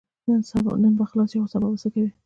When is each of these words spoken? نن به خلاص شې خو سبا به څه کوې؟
نن 0.81 0.93
به 0.99 1.05
خلاص 1.09 1.29
شې 1.31 1.37
خو 1.41 1.47
سبا 1.53 1.67
به 1.71 1.77
څه 1.83 1.87
کوې؟ 1.93 2.07